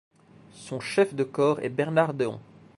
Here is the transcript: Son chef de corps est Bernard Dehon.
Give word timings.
Son 0.55 0.79
chef 0.79 1.13
de 1.13 1.23
corps 1.23 1.59
est 1.59 1.69
Bernard 1.69 2.15
Dehon. 2.15 2.39